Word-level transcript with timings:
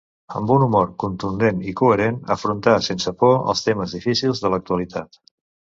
Amb 0.37 0.51
un 0.53 0.63
humor 0.67 0.87
contundent 1.03 1.61
i 1.73 1.75
coherent, 1.83 2.19
afronta 2.37 2.75
sense 2.89 3.17
por 3.21 3.37
els 3.53 3.65
temes 3.69 3.99
difícils 3.99 4.45
de 4.47 4.55
l'actualitat. 4.55 5.25